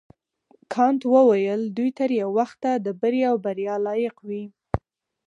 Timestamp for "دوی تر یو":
1.77-2.29